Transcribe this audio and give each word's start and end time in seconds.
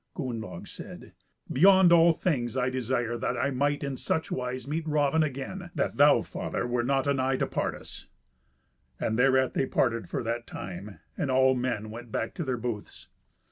Gunnlaug 0.15 0.67
said, 0.67 1.13
"Beyond 1.53 1.91
all 1.93 2.11
things 2.11 2.57
I 2.57 2.71
desire 2.71 3.19
that 3.19 3.37
I 3.37 3.51
might 3.51 3.83
in 3.83 3.97
such 3.97 4.31
wise 4.31 4.67
meet 4.67 4.87
Raven 4.87 5.21
again, 5.21 5.69
that 5.75 5.97
thou, 5.97 6.23
father, 6.23 6.65
wert 6.65 6.87
not 6.87 7.05
anigh 7.07 7.37
to 7.37 7.45
part 7.45 7.75
us." 7.75 8.07
And 8.99 9.15
thereat 9.15 9.53
they 9.53 9.67
parted 9.67 10.09
for 10.09 10.23
that 10.23 10.47
time, 10.47 10.97
and 11.15 11.29
all 11.29 11.53
men 11.53 11.91
went 11.91 12.11
back 12.11 12.33
to 12.33 12.43
their 12.43 12.57
booths. 12.57 13.09